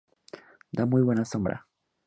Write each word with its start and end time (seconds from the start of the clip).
Da 0.71 0.87
muy 0.87 1.03
buena 1.03 1.25
sombra. 1.25 1.67